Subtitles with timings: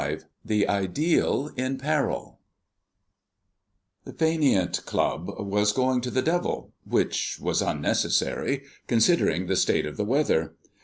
[0.01, 2.39] V THE IDEAL IN PERIL
[4.03, 9.97] The Fainéant Club was going to the devil, which was unnecessary, considering the state of
[9.97, 10.55] the weather.